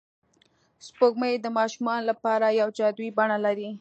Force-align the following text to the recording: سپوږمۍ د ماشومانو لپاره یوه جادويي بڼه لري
سپوږمۍ 0.85 1.33
د 1.39 1.47
ماشومانو 1.57 2.07
لپاره 2.11 2.45
یوه 2.59 2.75
جادويي 2.77 3.11
بڼه 3.17 3.37
لري 3.45 3.69